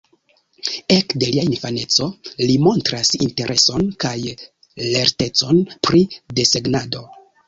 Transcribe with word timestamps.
Ekde 0.93 1.27
lia 1.33 1.41
infaneco, 1.49 2.07
li 2.41 2.55
montras 2.67 3.11
intereson 3.17 3.85
kaj 4.05 4.13
lertecon 4.31 5.61
pri 5.89 6.03
desegnado. 6.41 7.03